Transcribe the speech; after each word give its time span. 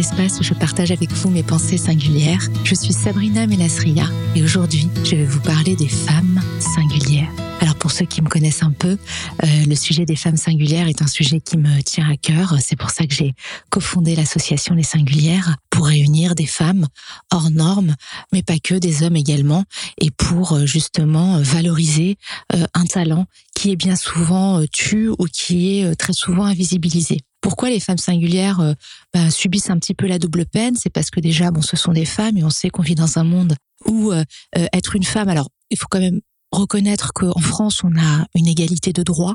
l'espace 0.00 0.40
où 0.40 0.42
je 0.42 0.54
partage 0.54 0.92
avec 0.92 1.12
vous 1.12 1.28
mes 1.28 1.42
pensées 1.42 1.76
singulières. 1.76 2.48
Je 2.64 2.74
suis 2.74 2.94
Sabrina 2.94 3.46
Melasria 3.46 4.04
et 4.34 4.42
aujourd'hui, 4.42 4.88
je 5.04 5.14
vais 5.14 5.26
vous 5.26 5.42
parler 5.42 5.76
des 5.76 5.88
femmes 5.88 6.40
singulières. 6.58 7.28
Alors 7.60 7.74
pour 7.74 7.90
ceux 7.90 8.06
qui 8.06 8.22
me 8.22 8.28
connaissent 8.30 8.62
un 8.62 8.70
peu, 8.70 8.96
euh, 9.44 9.46
le 9.66 9.74
sujet 9.74 10.06
des 10.06 10.16
femmes 10.16 10.38
singulières 10.38 10.88
est 10.88 11.02
un 11.02 11.06
sujet 11.06 11.38
qui 11.38 11.58
me 11.58 11.82
tient 11.82 12.10
à 12.10 12.16
cœur. 12.16 12.54
C'est 12.62 12.76
pour 12.76 12.88
ça 12.88 13.06
que 13.06 13.12
j'ai 13.14 13.34
cofondé 13.68 14.16
l'association 14.16 14.74
Les 14.74 14.84
Singulières 14.84 15.56
pour 15.68 15.84
réunir 15.88 16.34
des 16.34 16.46
femmes 16.46 16.86
hors 17.30 17.50
normes, 17.50 17.94
mais 18.32 18.42
pas 18.42 18.58
que, 18.58 18.76
des 18.76 19.02
hommes 19.02 19.16
également, 19.16 19.64
et 20.00 20.10
pour 20.10 20.54
euh, 20.54 20.64
justement 20.64 21.42
valoriser 21.42 22.16
euh, 22.54 22.64
un 22.72 22.86
talent 22.86 23.26
qui 23.54 23.70
est 23.70 23.76
bien 23.76 23.96
souvent 23.96 24.64
tu 24.72 25.10
ou 25.10 25.26
qui 25.30 25.80
est 25.80 25.94
très 25.96 26.14
souvent 26.14 26.44
invisibilisé. 26.44 27.18
Pourquoi 27.40 27.70
les 27.70 27.80
femmes 27.80 27.98
singulières 27.98 28.74
bah, 29.14 29.30
subissent 29.30 29.70
un 29.70 29.78
petit 29.78 29.94
peu 29.94 30.06
la 30.06 30.18
double 30.18 30.46
peine? 30.46 30.76
C'est 30.76 30.90
parce 30.90 31.10
que 31.10 31.20
déjà, 31.20 31.50
bon, 31.50 31.62
ce 31.62 31.76
sont 31.76 31.92
des 31.92 32.04
femmes 32.04 32.36
et 32.36 32.44
on 32.44 32.50
sait 32.50 32.70
qu'on 32.70 32.82
vit 32.82 32.94
dans 32.94 33.18
un 33.18 33.24
monde 33.24 33.54
où 33.86 34.12
être 34.54 34.94
une 34.94 35.04
femme, 35.04 35.28
alors 35.28 35.48
il 35.70 35.78
faut 35.78 35.86
quand 35.90 36.00
même 36.00 36.20
reconnaître 36.52 37.12
qu'en 37.12 37.40
France, 37.40 37.82
on 37.84 37.96
a 37.98 38.26
une 38.34 38.46
égalité 38.46 38.92
de 38.92 39.02
droit, 39.02 39.34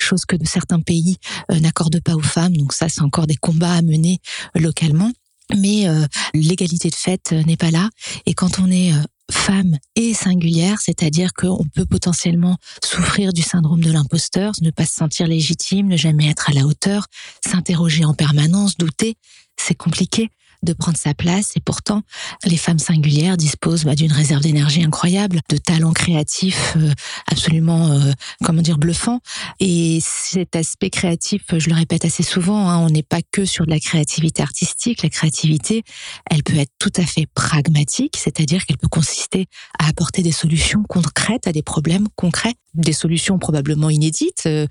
chose 0.00 0.24
que 0.24 0.36
certains 0.44 0.80
pays 0.80 1.16
euh, 1.50 1.60
n'accordent 1.60 2.00
pas 2.00 2.14
aux 2.14 2.22
femmes. 2.22 2.56
Donc 2.56 2.72
ça, 2.72 2.88
c'est 2.88 3.02
encore 3.02 3.26
des 3.26 3.36
combats 3.36 3.72
à 3.72 3.82
mener 3.82 4.18
euh, 4.56 4.60
localement. 4.60 5.10
Mais 5.56 5.88
euh, 5.88 6.04
l'égalité 6.34 6.90
de 6.90 6.94
fait 6.94 7.30
n'est 7.30 7.56
pas 7.56 7.70
là. 7.70 7.88
Et 8.26 8.34
quand 8.34 8.58
on 8.58 8.68
est 8.68 8.92
femme 9.30 9.76
et 9.96 10.14
singulière, 10.14 10.80
c'est-à-dire 10.80 11.32
qu'on 11.32 11.64
peut 11.74 11.86
potentiellement 11.86 12.56
souffrir 12.84 13.32
du 13.32 13.42
syndrome 13.42 13.82
de 13.82 13.90
l'imposteur, 13.90 14.52
ne 14.62 14.70
pas 14.70 14.84
se 14.84 14.94
sentir 14.94 15.26
légitime, 15.26 15.88
ne 15.88 15.96
jamais 15.96 16.28
être 16.28 16.50
à 16.50 16.52
la 16.52 16.66
hauteur, 16.66 17.06
s'interroger 17.44 18.04
en 18.04 18.14
permanence, 18.14 18.76
douter, 18.76 19.16
c'est 19.56 19.74
compliqué 19.74 20.30
de 20.62 20.72
prendre 20.72 20.96
sa 20.96 21.14
place. 21.14 21.52
Et 21.56 21.60
pourtant, 21.60 22.02
les 22.44 22.56
femmes 22.56 22.78
singulières 22.78 23.36
disposent 23.36 23.84
bah, 23.84 23.94
d'une 23.94 24.12
réserve 24.12 24.42
d'énergie 24.42 24.82
incroyable, 24.82 25.40
de 25.48 25.56
talents 25.56 25.92
créatifs 25.92 26.74
euh, 26.76 26.92
absolument, 27.30 27.92
euh, 27.92 28.12
comment 28.44 28.62
dire, 28.62 28.78
bluffants. 28.78 29.20
Et 29.60 29.98
cet 30.02 30.56
aspect 30.56 30.90
créatif, 30.90 31.42
je 31.56 31.68
le 31.68 31.74
répète 31.74 32.04
assez 32.04 32.22
souvent, 32.22 32.68
hein, 32.68 32.78
on 32.78 32.90
n'est 32.90 33.02
pas 33.02 33.20
que 33.32 33.44
sur 33.44 33.66
de 33.66 33.70
la 33.70 33.80
créativité 33.80 34.42
artistique. 34.42 35.02
La 35.02 35.08
créativité, 35.08 35.82
elle 36.30 36.42
peut 36.42 36.56
être 36.56 36.72
tout 36.78 36.92
à 36.96 37.04
fait 37.04 37.26
pragmatique, 37.34 38.16
c'est-à-dire 38.16 38.66
qu'elle 38.66 38.78
peut 38.78 38.88
consister 38.88 39.46
à 39.78 39.88
apporter 39.88 40.22
des 40.22 40.32
solutions 40.32 40.82
concrètes 40.88 41.46
à 41.46 41.52
des 41.52 41.62
problèmes 41.62 42.08
concrets, 42.16 42.54
des 42.74 42.92
solutions 42.92 43.38
probablement 43.38 43.90
inédites 43.90 44.46
euh, 44.46 44.66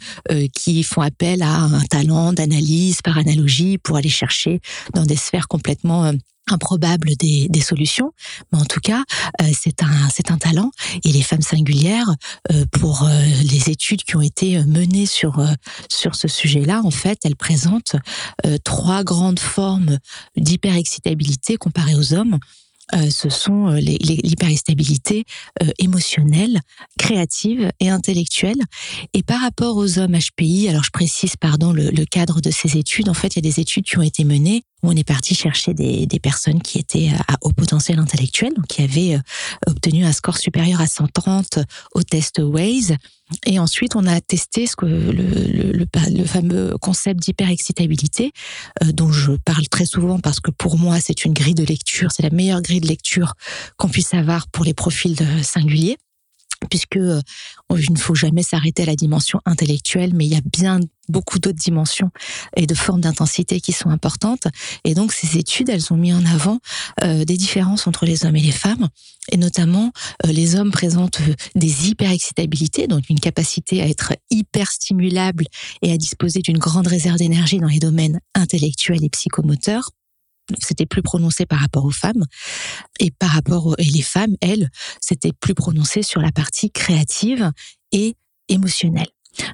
qui 0.53 0.83
font 0.83 1.01
appel 1.01 1.41
à 1.41 1.53
un 1.53 1.81
talent 1.81 2.33
d'analyse 2.33 3.01
par 3.01 3.17
analogie 3.17 3.77
pour 3.77 3.97
aller 3.97 4.09
chercher 4.09 4.59
dans 4.93 5.03
des 5.03 5.15
sphères 5.15 5.47
complètement 5.47 5.74
euh, 5.85 6.13
improbable 6.47 7.09
des, 7.15 7.61
solutions, 7.61 8.11
mais 8.51 8.59
en 8.59 8.65
tout 8.65 8.79
cas, 8.79 9.03
euh, 9.41 9.45
c'est 9.59 9.81
un 9.81 10.09
c'est 10.13 10.29
un 10.29 10.37
talent. 10.37 10.69
Et 11.03 11.11
les 11.11 11.23
femmes 11.23 11.41
singulières, 11.41 12.13
euh, 12.51 12.65
pour 12.71 13.09
les 13.43 13.71
études 13.71 14.03
qui 14.03 14.15
ont 14.15 14.21
été 14.21 14.63
menées 14.63 15.07
sur 15.07 15.43
sur 15.91 16.13
ce 16.13 16.27
sujet-là, 16.27 16.81
en 16.83 16.91
fait, 16.91 17.17
elles 17.23 17.35
présentent 17.35 17.95
trois 18.63 19.03
grandes 19.03 19.39
formes 19.39 19.97
d'hyperexcitabilité 20.37 21.57
comparées 21.57 21.95
aux 21.95 22.13
hommes. 22.13 22.37
ce 23.09 23.29
sont 23.29 23.69
l'hyperstabilité 23.71 25.25
émotionnelle, 25.79 26.59
créative 26.99 27.71
et 27.79 27.89
intellectuelle. 27.89 28.61
Et 29.15 29.23
par 29.23 29.41
rapport 29.41 29.77
aux 29.77 29.97
hommes 29.97 30.15
HPI, 30.15 30.69
alors 30.69 30.83
je 30.83 30.91
précise 30.91 31.35
pardon 31.37 31.73
le 31.73 32.05
cadre 32.05 32.39
de 32.39 32.51
ces 32.51 32.77
études, 32.77 33.09
en 33.09 33.15
fait, 33.15 33.35
il 33.35 33.37
y 33.37 33.47
a 33.47 33.49
des 33.49 33.59
études 33.59 33.85
qui 33.85 33.97
ont 33.97 34.03
été 34.03 34.23
menées 34.23 34.63
on 34.87 34.95
est 34.95 35.07
parti 35.07 35.35
chercher 35.35 35.73
des, 35.73 36.07
personnes 36.21 36.61
qui 36.61 36.79
étaient 36.79 37.11
à 37.27 37.35
haut 37.41 37.51
potentiel 37.51 37.99
intellectuel, 37.99 38.53
qui 38.67 38.81
avaient 38.81 39.15
euh, 39.15 39.19
obtenu 39.67 40.05
un 40.05 40.11
score 40.11 40.37
supérieur 40.37 40.81
à 40.81 40.87
130 40.87 41.59
au 41.93 42.03
test 42.03 42.39
Waze. 42.39 42.95
Et 43.45 43.59
ensuite, 43.59 43.95
on 43.95 44.05
a 44.07 44.21
testé 44.21 44.65
ce 44.65 44.75
que 44.75 44.85
le, 44.85 45.85
fameux 46.25 46.75
concept 46.81 47.21
d'hyperexcitabilité, 47.21 48.31
euh, 48.83 48.91
dont 48.91 49.11
je 49.11 49.33
parle 49.33 49.67
très 49.67 49.85
souvent 49.85 50.19
parce 50.19 50.39
que 50.39 50.51
pour 50.51 50.77
moi, 50.77 50.99
c'est 50.99 51.25
une 51.25 51.33
grille 51.33 51.55
de 51.55 51.65
lecture, 51.65 52.11
c'est 52.11 52.23
la 52.23 52.29
meilleure 52.29 52.61
grille 52.61 52.81
de 52.81 52.87
lecture 52.87 53.33
qu'on 53.77 53.89
puisse 53.89 54.13
avoir 54.13 54.47
pour 54.47 54.65
les 54.65 54.73
profils 54.73 55.17
singuliers 55.43 55.97
puisque 56.69 56.97
euh, 56.97 57.21
il 57.77 57.91
ne 57.91 57.97
faut 57.97 58.15
jamais 58.15 58.43
s'arrêter 58.43 58.83
à 58.83 58.85
la 58.85 58.95
dimension 58.95 59.39
intellectuelle, 59.45 60.11
mais 60.13 60.25
il 60.25 60.33
y 60.33 60.37
a 60.37 60.41
bien 60.41 60.79
beaucoup 61.09 61.39
d'autres 61.39 61.57
dimensions 61.57 62.09
et 62.55 62.65
de 62.65 62.73
formes 62.73 63.01
d'intensité 63.01 63.61
qui 63.61 63.71
sont 63.71 63.89
importantes. 63.89 64.47
Et 64.83 64.93
donc 64.93 65.11
ces 65.11 65.37
études, 65.37 65.69
elles 65.69 65.93
ont 65.93 65.97
mis 65.97 66.13
en 66.13 66.25
avant 66.25 66.59
euh, 67.03 67.25
des 67.25 67.37
différences 67.37 67.87
entre 67.87 68.05
les 68.05 68.25
hommes 68.25 68.35
et 68.35 68.41
les 68.41 68.51
femmes, 68.51 68.89
et 69.31 69.37
notamment 69.37 69.91
euh, 70.25 70.31
les 70.31 70.55
hommes 70.55 70.71
présentent 70.71 71.21
des 71.55 71.89
hyperexcitabilités, 71.89 72.87
donc 72.87 73.09
une 73.09 73.19
capacité 73.19 73.81
à 73.81 73.87
être 73.87 74.13
hyper 74.29 74.71
stimulable 74.71 75.45
et 75.81 75.91
à 75.91 75.97
disposer 75.97 76.41
d'une 76.41 76.57
grande 76.57 76.87
réserve 76.87 77.17
d'énergie 77.17 77.59
dans 77.59 77.67
les 77.67 77.79
domaines 77.79 78.19
intellectuels 78.33 79.03
et 79.03 79.09
psychomoteurs 79.09 79.91
c'était 80.59 80.85
plus 80.85 81.01
prononcé 81.01 81.45
par 81.45 81.59
rapport 81.59 81.85
aux 81.85 81.91
femmes. 81.91 82.25
Et 82.99 83.11
par 83.11 83.29
rapport 83.29 83.67
aux, 83.67 83.75
et 83.77 83.85
les 83.85 84.01
femmes 84.01 84.35
elles 84.41 84.69
c'était 85.01 85.33
plus 85.33 85.53
prononcé 85.53 86.01
sur 86.03 86.21
la 86.21 86.31
partie 86.31 86.71
créative 86.71 87.51
et 87.91 88.15
émotionnelle. 88.49 89.07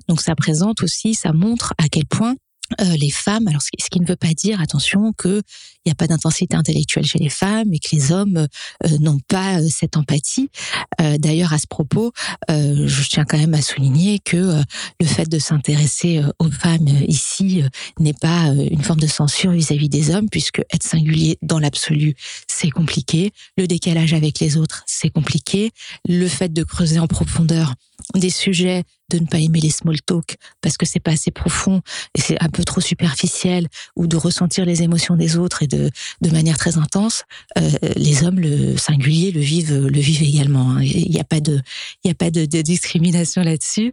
Donc 0.08 0.22
ça 0.22 0.36
présente 0.36 0.84
aussi 0.84 1.14
ça 1.14 1.34
montre 1.34 1.74
à 1.78 1.88
quel 1.90 2.06
point 2.06 2.36
euh, 2.80 2.96
les 2.98 3.10
femmes, 3.10 3.48
alors 3.48 3.62
ce 3.62 3.90
qui 3.90 4.00
ne 4.00 4.06
veut 4.06 4.16
pas 4.16 4.34
dire, 4.34 4.62
attention, 4.62 5.14
qu'il 5.14 5.42
n'y 5.86 5.92
a 5.92 5.96
pas 5.96 6.08
d'intensité 6.08 6.56
intellectuelle 6.56 7.06
chez 7.06 7.20
les 7.20 7.30
femmes 7.30 7.74
et 7.74 7.80
que 7.80 7.90
les 7.94 8.12
hommes 8.12 8.38
euh, 8.86 8.98
n'ont 9.00 9.20
pas 9.28 9.60
euh, 9.60 9.68
cette 9.70 9.98
empathie. 9.98 10.50
D'ailleurs, 11.18 11.52
à 11.52 11.58
ce 11.58 11.66
propos, 11.68 12.12
je 12.48 13.10
tiens 13.10 13.26
quand 13.26 13.40
même 13.40 13.56
à 13.56 13.62
souligner 13.62 14.20
que 14.20 14.62
le 15.00 15.06
fait 15.06 15.28
de 15.28 15.40
s'intéresser 15.40 16.22
aux 16.38 16.52
femmes 16.52 16.88
ici 17.08 17.64
n'est 18.00 18.14
pas 18.14 18.54
une 18.70 18.84
forme 18.84 19.00
de 19.00 19.08
censure 19.08 19.52
vis-à-vis 19.52 19.90
des 19.90 20.12
hommes, 20.12 20.30
puisque 20.30 20.60
être 20.72 20.84
singulier 20.84 21.40
dans 21.42 21.58
l'absolu, 21.58 22.16
c'est 22.48 22.70
compliqué. 22.70 23.32
Le 23.58 23.66
décalage 23.66 24.14
avec 24.14 24.40
les 24.40 24.58
autres, 24.58 24.84
c'est 24.86 25.10
compliqué. 25.10 25.72
Le 26.08 26.28
fait 26.28 26.54
de 26.54 26.64
creuser 26.64 27.00
en 27.00 27.08
profondeur 27.08 27.74
des 28.16 28.30
sujets 28.30 28.84
de 29.10 29.20
ne 29.20 29.26
pas 29.26 29.40
aimer 29.40 29.60
les 29.60 29.70
small 29.70 30.02
talk 30.02 30.38
parce 30.62 30.78
que 30.78 30.86
c'est 30.86 31.00
pas 31.00 31.12
assez 31.12 31.32
profond 31.32 31.82
et 32.16 32.22
c'est 32.22 32.42
un 32.42 32.50
peu 32.50 32.64
trop 32.64 32.82
superficiel 32.82 33.68
ou 33.96 34.08
de 34.08 34.16
ressentir 34.16 34.66
les 34.66 34.84
émotions 34.84 35.16
des 35.16 35.38
autres 35.38 35.64
et 35.64 35.68
de 35.68 35.92
de 36.22 36.30
manière 36.30 36.58
très 36.58 36.78
intense 36.78 37.24
euh, 37.58 37.70
les 37.98 38.24
hommes 38.24 38.40
le 38.40 38.78
singulier 38.78 39.32
le 39.32 39.42
vivent 39.42 39.88
le 39.88 40.00
vivent 40.00 40.24
également 40.24 40.72
hein. 40.72 40.82
il 40.82 41.12
n'y 41.12 41.20
a 41.20 41.26
pas 41.26 41.42
de 41.42 41.60
il 42.04 42.08
y 42.08 42.12
a 42.12 42.16
pas 42.16 42.32
de, 42.32 42.46
de 42.46 42.62
discrimination 42.62 43.42
là-dessus 43.42 43.92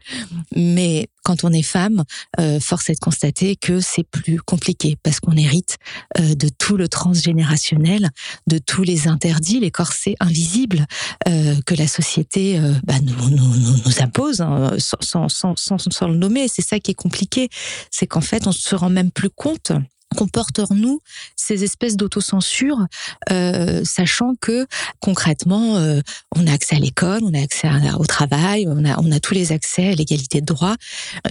mais 0.54 1.08
quand 1.28 1.44
on 1.44 1.52
est 1.52 1.62
femme, 1.62 2.04
euh, 2.40 2.58
force 2.58 2.88
est 2.88 2.94
de 2.94 3.00
constater 3.00 3.54
que 3.54 3.80
c'est 3.80 4.02
plus 4.02 4.40
compliqué 4.40 4.96
parce 5.02 5.20
qu'on 5.20 5.36
hérite 5.36 5.76
euh, 6.18 6.34
de 6.34 6.48
tout 6.48 6.78
le 6.78 6.88
transgénérationnel, 6.88 8.08
de 8.46 8.56
tous 8.56 8.82
les 8.82 9.08
interdits, 9.08 9.60
les 9.60 9.70
corsets 9.70 10.14
invisibles 10.20 10.86
euh, 11.28 11.56
que 11.66 11.74
la 11.74 11.86
société 11.86 12.58
bah, 12.84 12.94
nous, 13.02 14.00
impose 14.00 14.40
hein, 14.40 14.74
sans, 14.78 15.28
sans 15.28 16.08
le 16.08 16.16
nommer. 16.16 16.48
C'est 16.48 16.66
ça 16.66 16.80
qui 16.80 16.92
est 16.92 16.94
compliqué, 16.94 17.50
c'est 17.90 18.06
qu'en 18.06 18.22
fait 18.22 18.46
on 18.46 18.52
se 18.52 18.74
rend 18.74 18.88
même 18.88 19.10
plus 19.10 19.28
compte 19.28 19.72
comporte 20.16 20.58
en 20.58 20.74
nous 20.74 21.00
ces 21.36 21.64
espèces 21.64 21.96
d'autocensure, 21.96 22.86
euh, 23.30 23.82
sachant 23.84 24.34
que 24.40 24.66
concrètement, 25.00 25.76
euh, 25.76 26.00
on 26.36 26.46
a 26.46 26.52
accès 26.52 26.76
à 26.76 26.78
l'école, 26.78 27.20
on 27.22 27.34
a 27.34 27.42
accès 27.42 27.68
au 27.98 28.04
travail, 28.06 28.66
on 28.68 28.84
a, 28.84 28.98
on 29.00 29.10
a 29.12 29.20
tous 29.20 29.34
les 29.34 29.52
accès 29.52 29.88
à 29.88 29.94
l'égalité 29.94 30.40
de 30.40 30.46
droit. 30.46 30.76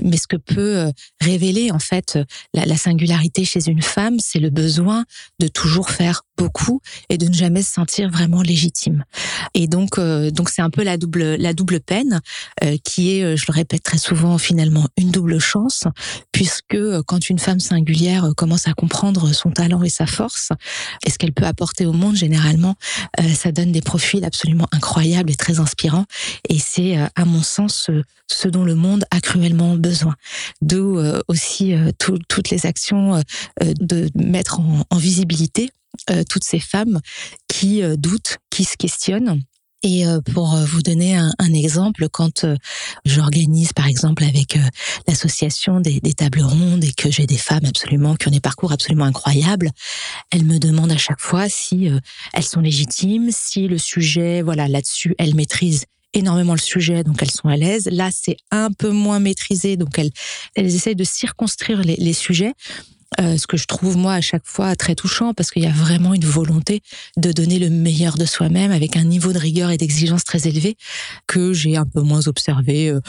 Mais 0.04 0.18
ce 0.18 0.28
que 0.28 0.38
peut 0.38 0.78
euh, 0.78 0.92
révéler 1.22 1.72
en 1.72 1.80
fait 1.80 2.20
la, 2.54 2.66
la 2.66 2.78
singularité 2.78 3.46
chez 3.46 3.68
une 3.68 3.82
femme, 3.82 4.20
c'est 4.20 4.40
le 4.40 4.50
besoin 4.50 5.06
de 5.40 5.48
toujours 5.48 5.90
faire 5.90 6.24
beaucoup 6.38 6.82
et 7.10 7.18
de 7.18 7.28
ne 7.28 7.34
jamais 7.34 7.64
se 7.64 7.74
sentir 7.74 8.12
vraiment 8.12 8.42
légitime. 8.42 9.04
Et 9.54 9.68
donc, 9.68 9.98
euh, 9.98 10.30
donc 10.30 10.50
c'est 10.50 10.62
un 10.62 10.70
peu 10.70 10.84
la 10.84 10.98
double, 10.98 11.36
la 11.36 11.54
double 11.54 11.80
peine 11.80 12.22
euh, 12.64 12.78
qui 12.84 13.18
est, 13.18 13.36
je 13.36 13.46
le 13.48 13.54
répète 13.54 13.84
très 13.84 13.98
souvent, 13.98 14.38
finalement 14.38 14.88
une 14.98 15.10
double 15.12 15.40
chance, 15.40 15.86
puisque 16.32 16.78
quand 17.08 17.30
une 17.30 17.40
femme 17.40 17.60
singulière 17.60 18.32
commence 18.38 18.67
à 18.68 18.74
comprendre 18.74 19.34
son 19.34 19.52
talent 19.52 19.84
et 19.84 19.90
sa 19.90 20.06
force 20.06 20.52
et 21.06 21.10
ce 21.10 21.18
qu'elle 21.18 21.34
peut 21.34 21.46
apporter 21.46 21.86
au 21.86 21.94
monde 21.94 22.16
généralement, 22.16 22.76
euh, 23.20 23.34
ça 23.34 23.52
donne 23.52 23.72
des 23.72 23.82
profils 23.82 24.24
absolument 24.26 24.68
incroyables 24.72 25.32
et 25.32 25.36
très 25.36 25.60
inspirants. 25.60 26.06
Et 26.50 26.60
c'est, 26.60 26.98
euh, 26.98 27.08
à 27.16 27.26
mon 27.26 27.42
sens, 27.42 27.90
ce 28.28 28.48
dont 28.48 28.64
le 28.64 28.76
monde 28.76 29.06
a 29.12 29.22
cruellement 29.22 29.76
besoin. 29.76 30.16
D'où 30.62 30.98
euh, 30.98 31.22
aussi 31.28 31.74
toutes 31.98 32.50
les 32.50 32.66
actions 32.66 33.22
de 33.62 34.10
mettre 34.16 34.60
en 34.60 34.98
visibilité 34.98 35.70
toutes 36.30 36.44
ces 36.44 36.60
femmes 36.60 37.00
qui 37.48 37.82
doutent, 37.98 38.38
qui 38.50 38.64
se 38.64 38.78
questionnent 38.78 39.42
Et 39.90 40.06
euh, 40.06 40.20
pour 40.20 40.54
euh, 40.54 40.66
vous 40.66 40.82
donner 40.82 41.16
un, 41.16 41.54
exemple, 41.54 42.10
quand 42.10 42.44
euh, 42.44 42.58
j'organise 43.06 43.72
par 43.72 43.88
exemple 43.88 44.26
avec 44.26 44.60
l'association 45.08 45.80
des, 45.80 46.02
tables 46.14 46.42
rondes 46.42 46.84
et 46.84 46.92
que 46.92 47.10
j'ai 47.10 47.26
des 47.26 47.38
femmes 47.38 47.64
absolument 47.66 48.18
qui 48.18 48.28
ont 48.28 48.32
des 48.32 48.42
parcours 48.42 48.74
absolument 48.74 49.06
incroyables, 49.06 49.70
elles 50.30 50.44
me 50.44 50.60
demandent 50.60 50.92
à 50.92 50.98
chaque 50.98 51.22
fois 51.22 51.48
si 51.48 51.90
elles 52.34 52.44
sont 52.44 52.60
légitimes, 52.60 53.30
si 53.32 53.70
le 53.70 53.78
sujet, 53.78 54.42
voilà, 54.42 54.68
là-dessus, 54.68 55.16
elles 55.20 55.36
maîtrisent 55.36 55.86
énormément 56.14 56.54
le 56.54 56.60
sujet, 56.60 57.06
donc 57.06 57.22
elles 57.22 57.32
sont 57.32 57.48
à 57.48 57.56
l'aise. 57.56 57.88
Là, 57.90 58.10
c'est 58.12 58.38
un 58.52 58.72
peu 58.72 58.90
moins 58.90 59.20
maîtrisé, 59.20 59.78
donc 59.78 59.98
elles, 59.98 60.12
elles 60.56 60.76
essayent 60.76 60.96
de 60.98 61.06
circonscrire 61.06 61.82
les, 61.82 61.96
les 61.96 62.14
sujets. 62.14 62.54
Euh, 63.20 63.38
ce 63.38 63.48
que 63.48 63.58
je 63.58 63.66
trouve 63.66 63.98
moi 63.98 64.14
à 64.14 64.22
chaque 64.22 64.46
fois 64.46 64.76
très 64.76 64.94
touchant 64.94 65.34
parce 65.34 65.50
qu'il 65.50 65.64
y 65.64 65.68
a 65.68 65.72
vraiment 65.72 66.14
une 66.14 66.26
volonté 66.26 66.82
de 67.16 67.32
donner 67.32 67.58
le 67.58 67.70
meilleur 67.70 68.16
de 68.16 68.26
soi-même 68.26 68.72
avec 68.72 68.96
un 68.96 69.04
niveau 69.04 69.34
de 69.34 69.40
rigueur 69.40 69.72
et 69.72 69.78
d'exigence 69.78 70.24
très 70.24 70.48
élevé 70.48 70.78
que 71.26 71.52
j'ai 71.52 71.78
un 71.78 71.86
peu 71.86 72.02
moins 72.02 72.28
observé 72.28 72.90
euh, 72.90 73.02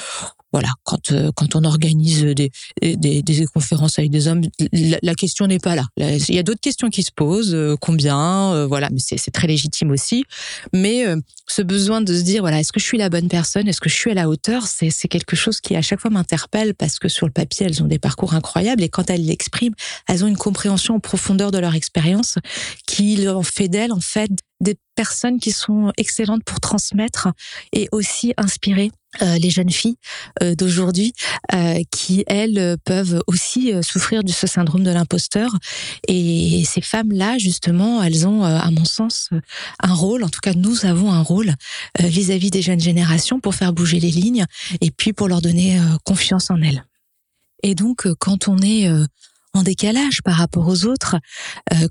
voilà, 0.53 0.69
quand 0.85 1.13
euh, 1.13 1.31
quand 1.35 1.57
on 1.57 1.65
organise 1.65 2.23
des, 2.23 2.51
des, 2.81 3.47
conférences 3.53 3.99
avec 3.99 4.11
des 4.11 4.29
hommes, 4.29 4.43
la, 4.73 5.15
question 5.15 5.47
n'est 5.47 5.59
pas 5.59 5.75
là. 5.75 5.85
Il 5.99 6.35
y 6.35 6.39
a 6.39 6.43
d'autres 6.43 6.61
questions 6.61 6.89
qui 6.89 7.03
se 7.03 7.11
posent, 7.15 7.55
euh, 7.55 7.77
combien, 7.79 8.55
euh, 8.55 8.67
voilà, 8.67 8.89
mais 8.91 8.99
c'est 9.01 9.31
très 9.31 9.47
légitime 9.47 9.91
aussi. 9.91 10.25
Mais 10.73 11.05
ce 11.47 11.63
besoin 11.63 12.01
de 12.01 12.15
se 12.15 12.23
dire, 12.23 12.43
voilà, 12.43 12.61
est-ce 12.61 12.73
que 12.73 12.81
je 12.81 12.85
suis 12.85 12.99
la 12.99 13.11
bonne 13.11 13.29
personne, 13.29 13.69
est-ce 13.69 13.81
que 13.81 13.91
je 13.91 13.95
suis 13.95 14.11
à 14.11 14.15
la 14.15 14.29
hauteur, 14.29 14.67
c'est 14.67 15.09
quelque 15.09 15.37
chose 15.37 15.61
qui 15.61 15.77
à 15.77 15.83
chaque 15.83 16.01
fois 16.01 16.11
m'interpelle 16.11 16.75
parce 16.75 16.99
que 16.99 17.09
sur 17.09 17.27
le 17.27 17.33
papier 17.33 17.67
elles 17.67 17.83
ont 17.83 17.87
des 17.87 17.99
parcours 17.99 18.35
incroyables 18.35 18.83
et 18.83 18.89
quand 18.89 19.11
elles 19.11 19.27
l'expriment, 19.27 19.75
elles 20.07 20.25
ont 20.25 20.29
une 20.29 20.37
compréhension 20.37 20.95
en 20.95 21.01
profondeur 21.01 21.51
de 21.51 21.59
leur 21.59 21.75
expérience 21.75 22.37
qui 22.87 23.17
leur 23.17 23.45
fait 23.45 23.69
d'elles 23.69 23.93
en 23.93 24.01
fait 24.01 24.31
des 24.61 24.77
personnes 24.99 25.39
qui 25.39 25.53
sont 25.53 25.93
excellentes 25.97 26.43
pour 26.43 26.59
transmettre 26.59 27.29
et 27.73 27.89
aussi 27.93 28.35
inspirer 28.37 28.91
euh, 29.23 29.39
les 29.39 29.49
jeunes 29.49 29.71
filles 29.71 29.97
euh, 30.43 30.57
d'aujourd'hui 30.57 31.13
euh, 31.55 31.85
qui 31.93 32.25
elles 32.27 32.77
peuvent 32.85 33.23
aussi 33.29 33.73
souffrir 33.81 34.25
de 34.25 34.33
ce 34.33 34.49
syndrome 34.49 34.83
de 34.83 34.91
l'imposteur. 34.91 35.53
Et 36.09 36.65
ces 36.67 36.81
femmes 36.81 37.13
là 37.13 37.39
justement 37.39 38.03
elles 38.03 38.27
ont 38.27 38.43
à 38.43 38.69
mon 38.73 38.85
sens 38.85 39.31
un 39.81 39.95
rôle 39.95 40.25
en 40.25 40.29
tout 40.29 40.41
cas 40.41 40.53
nous 40.55 40.85
avons 40.85 41.13
un 41.13 41.23
rôle 41.23 41.55
vis-à-vis 42.01 42.51
des 42.51 42.61
jeunes 42.61 42.81
générations 42.81 43.39
pour 43.39 43.55
faire 43.55 43.73
bouger 43.73 44.01
les 44.01 44.11
lignes 44.11 44.47
et 44.81 44.91
puis 44.91 45.13
pour 45.13 45.29
leur 45.29 45.41
donner 45.41 45.81
confiance 46.05 46.51
en 46.51 46.61
elles. 46.61 46.85
Et 47.63 47.77
donc 47.77 48.13
quand 48.19 48.49
on 48.49 48.59
est 48.59 48.91
en 49.55 49.63
décalage 49.63 50.23
par 50.25 50.35
rapport 50.35 50.67
aux 50.67 50.87
autres 50.87 51.17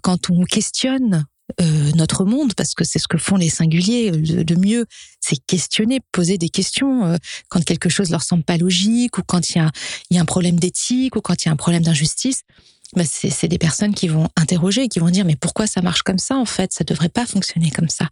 quand 0.01 0.29
on 0.29 0.43
questionne 0.43 1.25
euh, 1.61 1.91
notre 1.95 2.25
monde, 2.25 2.53
parce 2.55 2.73
que 2.73 2.83
c'est 2.83 2.99
ce 2.99 3.07
que 3.07 3.17
font 3.17 3.37
les 3.37 3.49
singuliers 3.49 4.11
de, 4.11 4.55
mieux, 4.55 4.85
c'est 5.21 5.37
questionner, 5.47 6.01
poser 6.11 6.37
des 6.37 6.49
questions 6.49 7.05
euh, 7.05 7.17
quand 7.49 7.63
quelque 7.63 7.89
chose 7.89 8.09
leur 8.09 8.21
semble 8.21 8.43
pas 8.43 8.57
logique 8.57 9.17
ou 9.17 9.21
quand 9.25 9.49
il 9.51 9.57
y 9.57 9.61
a, 9.61 9.71
y 10.11 10.17
a 10.17 10.21
un 10.21 10.25
problème 10.25 10.59
d'éthique 10.59 11.15
ou 11.15 11.21
quand 11.21 11.43
il 11.43 11.47
y 11.47 11.49
a 11.49 11.53
un 11.53 11.57
problème 11.57 11.83
d'injustice. 11.83 12.41
Bah, 12.95 13.03
c'est 13.05 13.49
des 13.49 13.57
personnes 13.57 13.93
qui 13.93 14.07
vont 14.07 14.29
interroger, 14.37 14.87
qui 14.87 14.99
vont 14.99 15.09
dire 15.09 15.25
mais 15.25 15.35
pourquoi 15.35 15.67
ça 15.67 15.81
marche 15.81 16.03
comme 16.03 16.19
ça 16.19 16.37
en 16.37 16.45
fait? 16.45 16.71
Ça 16.71 16.85
devrait 16.85 17.09
pas 17.09 17.25
fonctionner 17.25 17.69
comme 17.69 17.89
ça. 17.89 18.07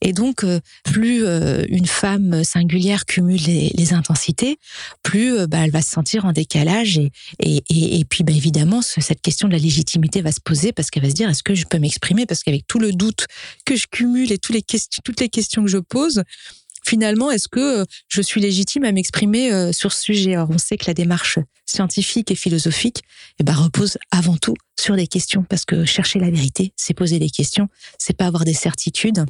Et 0.00 0.12
donc 0.12 0.44
euh, 0.44 0.60
plus 0.84 1.24
euh, 1.24 1.64
une 1.68 1.86
femme 1.86 2.44
singulière 2.44 3.04
cumule 3.04 3.40
les, 3.42 3.92
intensités, 3.92 4.58
plus 5.02 5.36
euh, 5.36 5.46
bah, 5.48 5.58
elle 5.64 5.72
va 5.72 5.82
se 5.82 5.90
sentir 5.90 6.24
en 6.24 6.30
décalage 6.32 6.98
et 6.98 7.10
et, 7.40 7.98
et, 7.98 8.04
puis 8.04 8.22
bah, 8.22 8.32
évidemment 8.32 8.80
cette 8.80 9.20
question 9.22 9.48
de 9.48 9.52
la 9.52 9.58
légitimité 9.58 10.22
va 10.22 10.30
se 10.30 10.40
poser 10.40 10.72
parce 10.72 10.90
qu'elle 10.90 11.02
va 11.02 11.10
se 11.10 11.14
dire 11.14 11.28
est-ce 11.28 11.42
que 11.42 11.56
je 11.56 11.64
peux 11.64 11.80
m'exprimer? 11.80 12.24
Parce 12.24 12.44
qu'avec 12.44 12.64
tout 12.68 12.78
le 12.78 12.92
doute 12.92 13.26
que 13.64 13.74
je 13.74 13.88
cumule 13.88 14.30
et 14.30 14.38
toutes 14.38 14.54
les 14.54 14.64
toutes 15.04 15.20
les 15.20 15.30
questions 15.30 15.64
que 15.64 15.70
je 15.70 15.78
pose 15.78 16.22
finalement, 16.84 17.30
est-ce 17.30 17.48
que 17.48 17.80
euh, 17.80 17.84
je 18.08 18.22
suis 18.22 18.40
légitime 18.40 18.84
à 18.84 18.92
m'exprimer 18.92 19.52
euh, 19.52 19.72
sur 19.72 19.92
ce 19.92 20.02
sujet? 20.02 20.34
Alors, 20.34 20.50
on 20.50 20.58
sait 20.58 20.76
que 20.76 20.84
la 20.86 20.94
démarche 20.94 21.38
scientifique 21.66 22.30
et 22.30 22.34
philosophique 22.34 23.02
eh 23.38 23.44
ben, 23.44 23.54
repose 23.54 23.98
avant 24.10 24.36
tout 24.36 24.54
sur 24.78 24.96
des 24.96 25.06
questions, 25.06 25.44
parce 25.44 25.64
que 25.64 25.84
chercher 25.84 26.18
la 26.18 26.30
vérité, 26.30 26.72
c'est 26.76 26.94
poser 26.94 27.18
des 27.18 27.30
questions, 27.30 27.68
c'est 27.98 28.16
pas 28.16 28.26
avoir 28.26 28.44
des 28.44 28.54
certitudes 28.54 29.24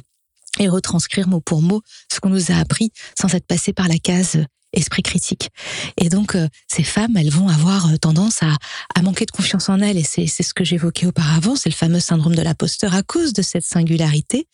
et 0.59 0.69
retranscrire 0.69 1.27
mot 1.27 1.41
pour 1.41 1.61
mot 1.61 1.81
ce 2.11 2.19
qu'on 2.19 2.29
nous 2.29 2.51
a 2.51 2.55
appris 2.55 2.91
sans 3.19 3.33
être 3.33 3.47
passé 3.47 3.73
par 3.73 3.87
la 3.87 3.97
case 3.97 4.37
esprit 4.73 5.03
critique. 5.03 5.49
Et 5.97 6.09
donc, 6.09 6.35
euh, 6.35 6.47
ces 6.67 6.83
femmes, 6.83 7.15
elles 7.17 7.29
vont 7.29 7.47
avoir 7.47 7.91
euh, 7.91 7.97
tendance 7.97 8.41
à, 8.43 8.55
à 8.95 9.01
manquer 9.01 9.25
de 9.25 9.31
confiance 9.31 9.69
en 9.69 9.79
elles. 9.79 9.97
Et 9.97 10.03
c'est 10.03 10.27
ce 10.27 10.53
que 10.53 10.63
j'évoquais 10.63 11.05
auparavant, 11.05 11.55
c'est 11.55 11.69
le 11.69 11.75
fameux 11.75 11.99
syndrome 11.99 12.35
de 12.35 12.41
l'imposteur 12.41 12.93
à 12.95 13.03
cause 13.03 13.33
de 13.33 13.41
cette 13.41 13.63
singularité. 13.63 14.47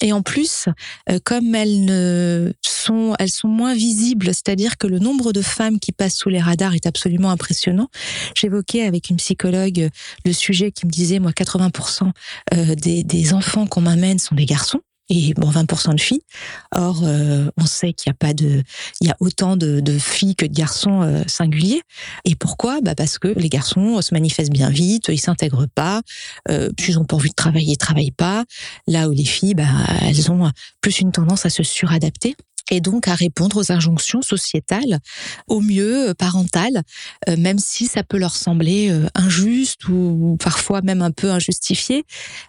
Et 0.00 0.12
en 0.12 0.22
plus, 0.22 0.66
euh, 1.10 1.18
comme 1.24 1.54
elles 1.54 1.84
ne 1.84 2.52
sont, 2.62 3.14
elles 3.18 3.30
sont 3.30 3.48
moins 3.48 3.74
visibles, 3.74 4.26
c'est-à-dire 4.26 4.76
que 4.76 4.86
le 4.86 4.98
nombre 4.98 5.32
de 5.32 5.42
femmes 5.42 5.80
qui 5.80 5.92
passent 5.92 6.16
sous 6.16 6.28
les 6.28 6.40
radars 6.40 6.74
est 6.74 6.86
absolument 6.86 7.30
impressionnant. 7.30 7.88
J'évoquais 8.36 8.82
avec 8.82 9.10
une 9.10 9.16
psychologue 9.16 9.88
le 10.24 10.32
sujet 10.32 10.72
qui 10.72 10.86
me 10.86 10.90
disait, 10.90 11.18
moi, 11.18 11.32
80% 11.32 12.10
des, 12.76 13.04
des 13.04 13.34
enfants 13.34 13.66
qu'on 13.66 13.80
m'amène 13.80 14.18
sont 14.18 14.34
des 14.34 14.46
garçons 14.46 14.80
et 15.08 15.34
bon 15.34 15.50
20% 15.50 15.94
de 15.94 16.00
filles. 16.00 16.22
Or, 16.74 17.02
euh, 17.04 17.50
on 17.56 17.66
sait 17.66 17.92
qu'il 17.92 18.10
n'y 18.10 18.14
a 18.14 18.16
pas 18.18 18.34
de, 18.34 18.62
il 19.00 19.06
y 19.06 19.10
a 19.10 19.16
autant 19.20 19.56
de, 19.56 19.82
filles 19.98 20.36
que 20.36 20.46
de 20.46 20.54
garçons 20.54 21.02
euh, 21.02 21.22
singuliers. 21.26 21.82
Et 22.24 22.34
pourquoi? 22.34 22.80
Bah 22.80 22.94
parce 22.94 23.18
que 23.18 23.28
les 23.28 23.48
garçons 23.48 24.00
se 24.00 24.14
manifestent 24.14 24.52
bien 24.52 24.70
vite, 24.70 25.08
ils 25.08 25.20
s'intègrent 25.20 25.66
pas, 25.74 26.02
euh, 26.50 26.70
ils 26.88 26.98
ont 26.98 27.04
pourvu 27.04 27.28
de 27.28 27.34
travailler, 27.34 27.72
ils 27.72 27.76
travaillent 27.76 28.10
pas. 28.10 28.44
Là 28.86 29.08
où 29.08 29.12
les 29.12 29.24
filles, 29.24 29.54
bah 29.54 29.64
elles 30.02 30.30
ont 30.30 30.50
plus 30.80 31.00
une 31.00 31.12
tendance 31.12 31.46
à 31.46 31.50
se 31.50 31.62
suradapter 31.62 32.36
et 32.72 32.80
donc 32.80 33.06
à 33.06 33.14
répondre 33.14 33.58
aux 33.58 33.70
injonctions 33.70 34.22
sociétales, 34.22 34.98
au 35.46 35.60
mieux 35.60 36.08
euh, 36.08 36.14
parentales, 36.14 36.82
euh, 37.28 37.36
même 37.36 37.58
si 37.58 37.86
ça 37.86 38.02
peut 38.02 38.16
leur 38.16 38.34
sembler 38.34 38.90
euh, 38.90 39.06
injuste 39.14 39.88
ou 39.88 40.38
parfois 40.42 40.80
même 40.80 41.02
un 41.02 41.10
peu 41.10 41.30
injustifié, 41.30 42.04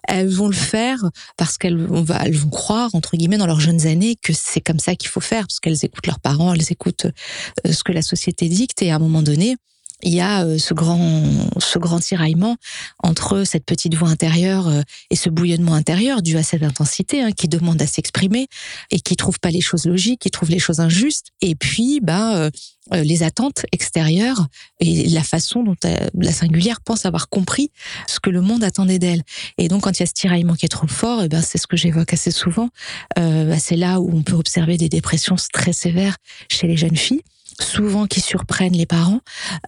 elles 0.07 0.29
vont 0.29 0.47
le 0.47 0.55
faire 0.55 0.99
parce 1.35 1.57
qu'elles 1.57 1.87
elles 2.21 2.37
vont 2.37 2.49
croire 2.49 2.89
entre 2.93 3.17
guillemets 3.17 3.37
dans 3.37 3.47
leurs 3.47 3.59
jeunes 3.59 3.85
années 3.85 4.15
que 4.15 4.31
c'est 4.31 4.61
comme 4.61 4.79
ça 4.79 4.95
qu'il 4.95 5.09
faut 5.09 5.19
faire 5.19 5.45
parce 5.45 5.59
qu'elles 5.59 5.83
écoutent 5.83 6.07
leurs 6.07 6.21
parents, 6.21 6.53
elles 6.53 6.71
écoutent 6.71 7.07
ce 7.69 7.83
que 7.83 7.91
la 7.91 8.01
société 8.01 8.47
dicte 8.47 8.81
et 8.81 8.91
à 8.91 8.95
un 8.95 8.99
moment 8.99 9.23
donné, 9.23 9.57
il 10.03 10.13
y 10.13 10.21
a 10.21 10.45
euh, 10.45 10.57
ce 10.57 10.73
grand, 10.73 11.23
ce 11.57 11.79
grand 11.79 12.00
tiraillement 12.00 12.57
entre 13.00 13.44
cette 13.44 13.65
petite 13.65 13.95
voix 13.95 14.09
intérieure 14.09 14.67
euh, 14.67 14.81
et 15.09 15.15
ce 15.15 15.29
bouillonnement 15.29 15.73
intérieur 15.73 16.21
dû 16.21 16.38
à 16.38 16.44
cette 16.44 16.63
intensité 16.63 17.21
hein, 17.21 17.31
qui 17.31 17.47
demande 17.47 17.81
à 17.81 17.88
s'exprimer 17.88 18.47
et 18.91 19.00
qui 19.00 19.15
trouve 19.15 19.39
pas 19.39 19.50
les 19.50 19.61
choses 19.61 19.85
logiques, 19.85 20.21
qui 20.21 20.31
trouve 20.31 20.50
les 20.50 20.59
choses 20.59 20.79
injustes. 20.79 21.27
Et 21.41 21.55
puis, 21.55 22.00
bah, 22.01 22.50
les 22.91 23.23
attentes 23.23 23.66
extérieures 23.71 24.47
et 24.80 25.07
la 25.09 25.23
façon 25.23 25.63
dont 25.63 25.75
la 26.13 26.31
singulière 26.31 26.81
pense 26.81 27.06
avoir 27.06 27.30
compris 27.30 27.71
ce 28.07 28.19
que 28.19 28.30
le 28.30 28.42
monde 28.42 28.63
attendait 28.63 28.99
d'elle. 28.99 29.23
Et 29.57 29.68
donc, 29.68 29.83
quand 29.83 29.97
il 29.97 30.01
y 30.01 30.04
a 30.04 30.06
ce 30.06 30.13
tiraillement 30.13 30.56
qui 30.56 30.66
est 30.66 30.69
trop 30.69 30.87
fort, 30.87 31.21
et 31.21 31.25
eh 31.25 31.30
ben 31.30 31.42
c'est 31.42 31.57
ce 31.57 31.68
que 31.68 31.78
j'évoque 31.78 32.13
assez 32.13 32.31
souvent. 32.31 32.69
Euh, 33.18 33.45
bah, 33.45 33.59
c'est 33.59 33.78
là 33.78 33.99
où 33.99 34.09
on 34.13 34.23
peut 34.23 34.35
observer 34.35 34.78
des 34.78 34.89
dépressions 34.89 35.35
très 35.54 35.73
sévères 35.73 36.18
chez 36.49 36.68
les 36.68 36.78
jeunes 36.78 36.97
filles 36.97 37.21
souvent 37.62 38.07
qui 38.07 38.22
surprennent 38.22 38.74
les 38.74 38.86
parents 38.86 39.22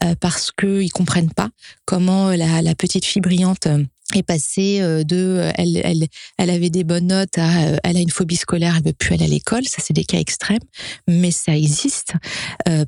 euh, 0.03 0.15
parce 0.19 0.51
que 0.51 0.81
ils 0.81 0.91
comprennent 0.91 1.31
pas 1.31 1.49
comment 1.85 2.29
la, 2.29 2.61
la 2.61 2.75
petite 2.75 3.05
fille 3.05 3.21
brillante 3.21 3.67
euh, 3.67 3.83
est 4.13 4.23
passée 4.23 4.79
euh, 4.81 5.03
de 5.03 5.49
elle, 5.55 5.77
elle, 5.83 6.07
elle 6.37 6.49
avait 6.49 6.69
des 6.69 6.83
bonnes 6.83 7.07
notes 7.07 7.37
à 7.37 7.77
elle 7.83 7.97
a 7.97 7.99
une 7.99 8.11
phobie 8.11 8.35
scolaire, 8.35 8.75
elle 8.77 8.83
veut 8.83 8.93
plus 8.93 9.15
aller 9.15 9.25
à 9.25 9.27
l'école. 9.27 9.65
Ça, 9.65 9.81
c'est 9.83 9.93
des 9.93 10.05
cas 10.05 10.19
extrêmes, 10.19 10.59
mais 11.07 11.31
ça 11.31 11.55
existe 11.55 12.13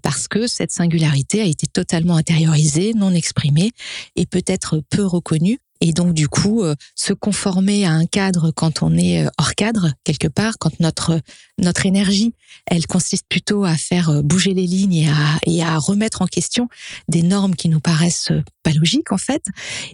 parce 0.01 0.27
que 0.27 0.47
cette 0.47 0.71
singularité 0.71 1.41
a 1.41 1.45
été 1.45 1.67
totalement 1.67 2.15
intériorisée, 2.15 2.93
non 2.93 3.13
exprimée 3.13 3.71
et 4.15 4.25
peut-être 4.25 4.81
peu 4.89 5.05
reconnue 5.05 5.59
et 5.81 5.93
donc 5.93 6.13
du 6.13 6.27
coup 6.27 6.63
euh, 6.63 6.75
se 6.95 7.13
conformer 7.13 7.85
à 7.85 7.91
un 7.91 8.05
cadre 8.05 8.51
quand 8.51 8.83
on 8.83 8.97
est 8.97 9.25
euh, 9.25 9.29
hors 9.37 9.55
cadre 9.55 9.93
quelque 10.03 10.27
part 10.27 10.57
quand 10.59 10.79
notre 10.79 11.19
notre 11.57 11.85
énergie 11.85 12.33
elle 12.65 12.87
consiste 12.87 13.25
plutôt 13.29 13.63
à 13.63 13.75
faire 13.75 14.09
euh, 14.09 14.21
bouger 14.21 14.53
les 14.53 14.67
lignes 14.67 14.93
et 14.93 15.09
à 15.09 15.39
et 15.45 15.63
à 15.63 15.77
remettre 15.77 16.21
en 16.21 16.27
question 16.27 16.67
des 17.07 17.23
normes 17.23 17.55
qui 17.55 17.69
nous 17.69 17.79
paraissent 17.79 18.31
pas 18.63 18.71
logiques 18.71 19.11
en 19.11 19.17
fait 19.17 19.43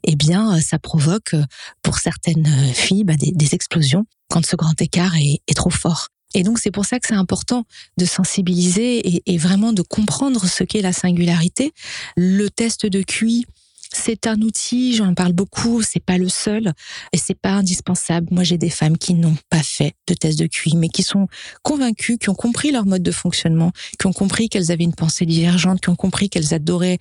eh 0.03 0.15
bien 0.15 0.59
ça 0.61 0.79
provoque 0.79 1.35
pour 1.81 1.97
certaines 1.97 2.73
filles 2.73 3.03
bah, 3.03 3.15
des, 3.15 3.31
des, 3.31 3.55
explosions 3.55 4.05
quand 4.29 4.45
ce 4.45 4.55
grand 4.55 4.79
écart 4.81 5.15
est, 5.15 5.41
est 5.47 5.53
trop 5.53 5.69
fort 5.69 6.09
et 6.33 6.43
donc 6.43 6.59
c'est 6.59 6.71
pour 6.71 6.85
ça 6.85 6.99
que 6.99 7.07
c'est 7.07 7.13
important 7.13 7.65
de 7.97 8.05
sensibiliser 8.05 8.97
et, 8.97 9.23
et, 9.27 9.37
vraiment 9.37 9.73
de 9.73 9.81
comprendre 9.81 10.45
ce 10.45 10.63
qu'est 10.63 10.81
la 10.81 10.93
singularité. 10.93 11.73
Le 12.15 12.49
test 12.49 12.85
de 12.85 13.01
QI, 13.03 13.45
c'est 13.93 14.27
un 14.27 14.41
outil, 14.41 14.95
j'en 14.95 15.13
parle 15.13 15.33
beaucoup, 15.33 15.81
c'est 15.81 16.03
pas 16.03 16.17
le 16.17 16.29
seul 16.29 16.73
et 17.13 17.17
c'est 17.17 17.37
pas 17.39 17.51
indispensable. 17.51 18.27
Moi, 18.31 18.43
j'ai 18.43 18.57
des 18.57 18.69
femmes 18.69 18.97
qui 18.97 19.13
n'ont 19.13 19.37
pas 19.49 19.63
fait 19.63 19.93
de 20.07 20.13
test 20.13 20.39
de 20.39 20.47
QI, 20.47 20.75
mais 20.75 20.89
qui 20.89 21.03
sont 21.03 21.27
convaincues, 21.61 22.17
qui 22.17 22.29
ont 22.29 22.35
compris 22.35 22.71
leur 22.71 22.85
mode 22.85 23.03
de 23.03 23.11
fonctionnement, 23.11 23.71
qui 23.99 24.07
ont 24.07 24.13
compris 24.13 24.49
qu'elles 24.49 24.71
avaient 24.71 24.83
une 24.83 24.95
pensée 24.95 25.25
divergente, 25.25 25.81
qui 25.81 25.89
ont 25.89 25.95
compris 25.95 26.29
qu'elles 26.29 26.53
adoraient 26.53 26.97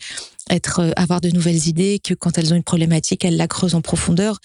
être, 0.50 0.80
euh, 0.80 0.90
avoir 0.96 1.20
de 1.20 1.30
nouvelles 1.30 1.68
idées, 1.68 1.98
que 2.02 2.14
quand 2.14 2.38
elles 2.38 2.52
ont 2.52 2.56
une 2.56 2.62
problématique, 2.62 3.24
elles 3.24 3.36
la 3.36 3.48
creusent 3.48 3.74
en 3.74 3.80
profondeur 3.80 4.38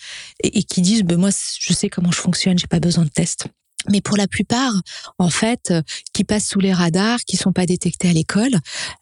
et, 0.43 0.63
qui 0.63 0.81
disent, 0.81 1.03
ben 1.03 1.17
moi, 1.17 1.29
je 1.31 1.73
sais 1.73 1.89
comment 1.89 2.11
je 2.11 2.19
fonctionne, 2.19 2.57
j'ai 2.57 2.67
pas 2.67 2.79
besoin 2.79 3.03
de 3.03 3.09
test. 3.09 3.47
Mais 3.89 4.01
pour 4.01 4.17
la 4.17 4.27
plupart, 4.27 4.73
en 5.17 5.29
fait, 5.29 5.71
euh, 5.71 5.81
qui 6.13 6.23
passent 6.23 6.47
sous 6.47 6.59
les 6.59 6.73
radars, 6.73 7.19
qui 7.25 7.37
sont 7.37 7.53
pas 7.53 7.65
détectées 7.65 8.09
à 8.09 8.13
l'école, 8.13 8.55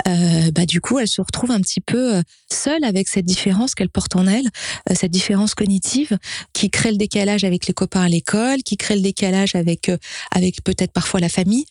euh, 0.07 0.51
bah 0.51 0.65
du 0.65 0.81
coup, 0.81 0.99
elles 0.99 1.07
se 1.07 1.21
retrouvent 1.21 1.51
un 1.51 1.61
petit 1.61 1.81
peu 1.81 2.15
euh, 2.15 2.21
seules 2.51 2.83
avec 2.83 3.07
cette 3.07 3.25
différence 3.25 3.75
qu'elles 3.75 3.89
portent 3.89 4.15
en 4.15 4.27
elles, 4.27 4.49
cette 4.93 5.11
différence 5.11 5.55
cognitive 5.55 6.17
qui 6.53 6.69
crée 6.69 6.91
le 6.91 6.97
décalage 6.97 7.43
avec 7.43 7.67
les 7.67 7.73
copains 7.73 8.01
à 8.01 8.09
l'école, 8.09 8.63
qui 8.63 8.77
crée 8.77 8.95
le 8.95 9.01
décalage 9.01 9.55
avec 9.55 9.91
avec 10.31 10.63
peut-être 10.63 10.91
parfois 10.91 11.19
la 11.19 11.29
famille 11.29 11.65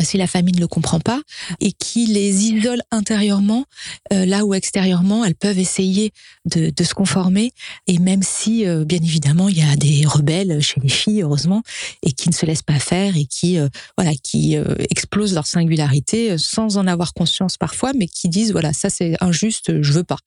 si 0.00 0.16
la 0.16 0.26
famille 0.26 0.54
ne 0.54 0.60
le 0.60 0.68
comprend 0.68 1.00
pas 1.00 1.20
et 1.60 1.72
qui 1.72 2.06
les 2.06 2.46
isole 2.46 2.82
intérieurement 2.90 3.64
euh, 4.12 4.26
là 4.26 4.44
où 4.44 4.54
extérieurement 4.54 5.24
elles 5.24 5.34
peuvent 5.34 5.58
essayer 5.58 6.12
de, 6.44 6.72
se 6.82 6.94
conformer 6.94 7.52
et 7.86 7.98
même 7.98 8.22
si 8.22 8.66
euh, 8.66 8.84
bien 8.84 8.98
évidemment 8.98 9.48
il 9.48 9.58
y 9.58 9.62
a 9.62 9.76
des 9.76 10.06
rebelles 10.06 10.60
chez 10.60 10.80
les 10.80 10.88
filles 10.88 11.22
heureusement 11.22 11.62
et 12.02 12.12
qui 12.12 12.28
ne 12.28 12.34
se 12.34 12.46
laissent 12.46 12.62
pas 12.62 12.78
faire 12.78 13.16
et 13.16 13.26
qui 13.26 13.58
euh, 13.58 13.68
voilà 13.96 14.14
qui 14.14 14.56
explosent 14.90 15.34
leur 15.34 15.46
singularité 15.46 16.38
sans 16.38 16.76
en 16.76 16.86
avoir 16.86 17.12
conscience 17.12 17.56
parfois 17.56 17.92
mais 17.94 18.06
qui 18.06 18.28
disent 18.28 18.52
voilà 18.52 18.72
ça 18.72 18.90
c'est 18.90 19.16
injuste 19.20 19.82
je 19.82 19.92
veux 19.92 20.04
pas. 20.04 20.18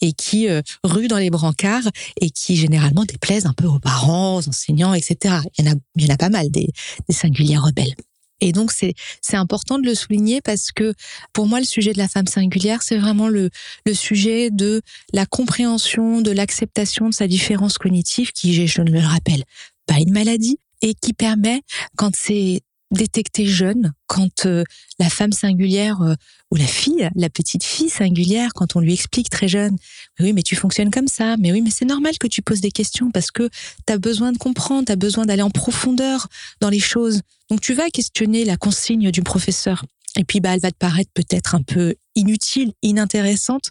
Et 0.00 0.12
qui 0.12 0.48
ruent 0.84 1.08
dans 1.08 1.18
les 1.18 1.30
brancards 1.30 1.88
et 2.20 2.30
qui 2.30 2.56
généralement 2.56 3.04
déplaisent 3.04 3.46
un 3.46 3.52
peu 3.52 3.66
aux 3.66 3.78
parents 3.78 4.36
aux 4.36 4.48
enseignants 4.48 4.94
etc 4.94 5.36
il 5.58 5.64
y 5.64 5.68
en 5.68 5.72
a 5.72 5.74
il 5.96 6.06
y 6.06 6.10
en 6.10 6.14
a 6.14 6.18
pas 6.18 6.30
mal 6.30 6.50
des, 6.50 6.68
des 7.08 7.56
rebelles 7.56 7.94
et 8.40 8.52
donc 8.52 8.72
c'est 8.72 8.94
c'est 9.20 9.36
important 9.36 9.78
de 9.78 9.86
le 9.86 9.94
souligner 9.94 10.40
parce 10.40 10.72
que 10.72 10.94
pour 11.32 11.46
moi 11.46 11.58
le 11.58 11.64
sujet 11.64 11.92
de 11.92 11.98
la 11.98 12.08
femme 12.08 12.26
singulière 12.26 12.82
c'est 12.82 12.98
vraiment 12.98 13.28
le 13.28 13.50
le 13.84 13.94
sujet 13.94 14.50
de 14.50 14.82
la 15.12 15.26
compréhension 15.26 16.20
de 16.20 16.30
l'acceptation 16.30 17.08
de 17.08 17.14
sa 17.14 17.26
différence 17.26 17.78
cognitive 17.78 18.32
qui 18.32 18.66
je 18.66 18.82
ne 18.82 18.90
le 18.90 19.00
rappelle 19.00 19.44
pas 19.86 19.98
une 19.98 20.12
maladie 20.12 20.58
et 20.82 20.94
qui 20.94 21.12
permet 21.12 21.62
quand 21.96 22.14
c'est 22.14 22.60
détecter 22.90 23.46
jeune 23.46 23.92
quand 24.06 24.46
euh, 24.46 24.64
la 24.98 25.08
femme 25.08 25.32
singulière 25.32 26.02
euh, 26.02 26.14
ou 26.50 26.56
la 26.56 26.66
fille, 26.66 27.08
la 27.16 27.28
petite 27.28 27.64
fille 27.64 27.88
singulière, 27.88 28.50
quand 28.54 28.76
on 28.76 28.80
lui 28.80 28.92
explique 28.92 29.30
très 29.30 29.48
jeune, 29.48 29.76
oui, 30.20 30.32
mais 30.32 30.42
tu 30.42 30.54
fonctionnes 30.54 30.90
comme 30.90 31.08
ça, 31.08 31.36
mais 31.38 31.52
oui, 31.52 31.60
mais 31.60 31.70
c'est 31.70 31.84
normal 31.84 32.18
que 32.18 32.28
tu 32.28 32.42
poses 32.42 32.60
des 32.60 32.70
questions 32.70 33.10
parce 33.10 33.30
que 33.30 33.48
tu 33.86 33.92
as 33.92 33.98
besoin 33.98 34.32
de 34.32 34.38
comprendre, 34.38 34.86
tu 34.86 34.92
as 34.92 34.96
besoin 34.96 35.26
d'aller 35.26 35.42
en 35.42 35.50
profondeur 35.50 36.28
dans 36.60 36.70
les 36.70 36.78
choses. 36.78 37.22
Donc 37.50 37.60
tu 37.60 37.74
vas 37.74 37.88
questionner 37.90 38.44
la 38.44 38.56
consigne 38.56 39.10
du 39.10 39.22
professeur. 39.22 39.84
Et 40.18 40.24
puis, 40.24 40.40
bah, 40.40 40.54
elle 40.54 40.60
va 40.60 40.70
te 40.70 40.76
paraître 40.76 41.10
peut-être 41.14 41.54
un 41.54 41.62
peu 41.62 41.94
inutile, 42.14 42.72
inintéressante. 42.82 43.70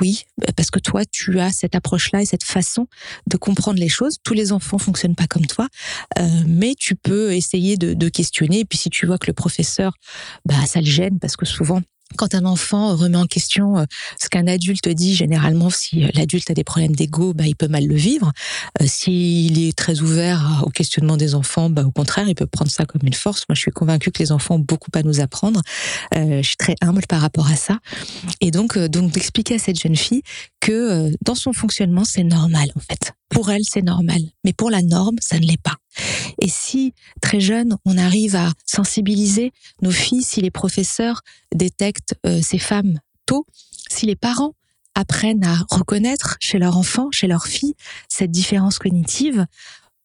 Oui, 0.00 0.24
parce 0.56 0.70
que 0.70 0.78
toi, 0.78 1.04
tu 1.04 1.38
as 1.40 1.50
cette 1.50 1.74
approche-là 1.74 2.22
et 2.22 2.26
cette 2.26 2.44
façon 2.44 2.86
de 3.28 3.36
comprendre 3.36 3.78
les 3.78 3.88
choses. 3.88 4.16
Tous 4.24 4.34
les 4.34 4.52
enfants 4.52 4.78
fonctionnent 4.78 5.14
pas 5.14 5.26
comme 5.26 5.46
toi, 5.46 5.68
euh, 6.18 6.26
mais 6.46 6.74
tu 6.76 6.96
peux 6.96 7.32
essayer 7.32 7.76
de, 7.76 7.94
de, 7.94 8.08
questionner. 8.08 8.60
Et 8.60 8.64
puis, 8.64 8.78
si 8.78 8.90
tu 8.90 9.06
vois 9.06 9.18
que 9.18 9.26
le 9.28 9.32
professeur, 9.32 9.94
bah, 10.44 10.66
ça 10.66 10.80
le 10.80 10.86
gêne, 10.86 11.18
parce 11.18 11.36
que 11.36 11.46
souvent, 11.46 11.80
quand 12.16 12.34
un 12.34 12.44
enfant 12.44 12.94
remet 12.94 13.16
en 13.16 13.26
question 13.26 13.78
euh, 13.78 13.84
ce 14.20 14.28
qu'un 14.28 14.46
adulte 14.46 14.88
dit, 14.88 15.14
généralement, 15.14 15.70
si 15.70 16.04
euh, 16.04 16.08
l'adulte 16.14 16.50
a 16.50 16.54
des 16.54 16.64
problèmes 16.64 16.94
d'ego, 16.94 17.34
bah, 17.34 17.46
il 17.46 17.56
peut 17.56 17.68
mal 17.68 17.86
le 17.86 17.94
vivre. 17.94 18.32
Euh, 18.80 18.84
s'il 18.86 19.66
est 19.66 19.76
très 19.76 20.00
ouvert 20.00 20.62
au 20.64 20.70
questionnement 20.70 21.16
des 21.16 21.34
enfants, 21.34 21.68
bah, 21.68 21.82
au 21.84 21.90
contraire, 21.90 22.28
il 22.28 22.34
peut 22.34 22.46
prendre 22.46 22.70
ça 22.70 22.84
comme 22.84 23.02
une 23.04 23.14
force. 23.14 23.44
Moi, 23.48 23.54
je 23.54 23.60
suis 23.60 23.70
convaincue 23.70 24.12
que 24.12 24.22
les 24.22 24.32
enfants 24.32 24.56
ont 24.56 24.60
beaucoup 24.60 24.90
à 24.94 25.02
nous 25.02 25.20
apprendre. 25.20 25.62
je 26.14 26.42
suis 26.42 26.56
très 26.56 26.76
humble 26.80 27.02
par 27.08 27.20
rapport 27.20 27.48
à 27.50 27.56
ça. 27.56 27.78
Et 28.40 28.50
donc, 28.50 28.78
donc 28.78 29.10
d'expliquer 29.10 29.56
à 29.56 29.58
cette 29.58 29.80
jeune 29.80 29.96
fille 29.96 30.22
que 30.60 31.10
dans 31.22 31.34
son 31.34 31.52
fonctionnement, 31.52 32.04
c'est 32.04 32.24
normal, 32.24 32.70
en 32.76 32.80
fait. 32.80 33.12
Pour 33.28 33.50
elle, 33.50 33.64
c'est 33.64 33.82
normal. 33.82 34.20
Mais 34.44 34.52
pour 34.52 34.70
la 34.70 34.82
norme, 34.82 35.16
ça 35.20 35.38
ne 35.38 35.46
l'est 35.46 35.60
pas. 35.60 35.76
Et 36.40 36.48
si 36.48 36.94
très 37.20 37.40
jeune, 37.40 37.76
on 37.84 37.98
arrive 37.98 38.36
à 38.36 38.52
sensibiliser 38.66 39.52
nos 39.82 39.90
filles, 39.90 40.22
si 40.22 40.40
les 40.40 40.50
professeurs 40.50 41.22
détectent 41.54 42.14
euh, 42.26 42.40
ces 42.42 42.58
femmes 42.58 42.98
tôt, 43.26 43.46
si 43.90 44.06
les 44.06 44.16
parents 44.16 44.54
apprennent 44.94 45.44
à 45.44 45.56
reconnaître 45.70 46.36
chez 46.40 46.58
leur 46.58 46.76
enfant, 46.78 47.08
chez 47.10 47.26
leur 47.26 47.46
fille, 47.46 47.74
cette 48.08 48.30
différence 48.30 48.78
cognitive, 48.78 49.46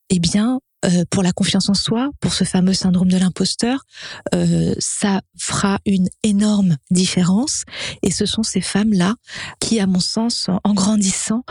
eh 0.10 0.20
bien, 0.20 0.60
euh, 0.84 1.04
pour 1.10 1.22
la 1.22 1.32
confiance 1.32 1.70
en 1.70 1.76
soi, 1.76 2.10
pour 2.20 2.34
ce 2.34 2.44
fameux 2.44 2.74
syndrome 2.74 3.10
de 3.10 3.18
l'imposteur, 3.18 3.86
euh, 4.34 4.74
ça 4.80 5.22
fera 5.38 5.80
une 5.86 6.10
énorme 6.24 6.78
différence. 6.90 7.64
Et 8.02 8.10
ce 8.10 8.26
sont 8.26 8.42
ces 8.42 8.62
femmes-là 8.62 9.16
qui, 9.60 9.80
à 9.80 9.86
mon 9.86 10.00
sens, 10.00 10.50
en 10.64 10.74
grandissant, 10.74 11.44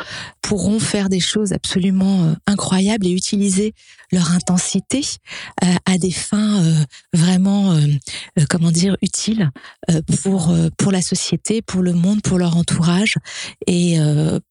pourront 0.43 0.81
faire 0.81 1.09
des 1.09 1.21
choses 1.21 1.53
absolument 1.53 2.25
euh, 2.25 2.35
incroyables 2.47 3.07
et 3.07 3.13
utiliser 3.13 3.73
leur 4.11 4.33
intensité 4.33 5.03
à 5.87 5.99
des 5.99 6.11
fins 6.11 6.65
vraiment, 7.13 7.79
comment 8.49 8.73
dire, 8.73 8.97
utiles 9.03 9.51
pour 10.21 10.53
pour 10.77 10.91
la 10.91 11.01
société, 11.01 11.63
pour 11.63 11.83
le 11.83 11.93
monde, 11.93 12.21
pour 12.21 12.37
leur 12.37 12.57
entourage 12.57 13.19
et 13.69 13.99